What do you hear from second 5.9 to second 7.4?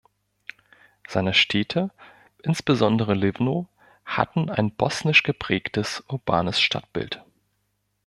urbanes Stadtbild.